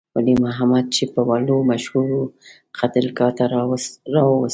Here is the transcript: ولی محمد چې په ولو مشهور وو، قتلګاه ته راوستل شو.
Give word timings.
ولی 0.15 0.33
محمد 0.45 0.85
چې 0.95 1.03
په 1.13 1.21
ولو 1.29 1.57
مشهور 1.71 2.07
وو، 2.13 2.33
قتلګاه 2.77 3.31
ته 3.37 3.43
راوستل 3.55 4.13
شو. 4.23 4.35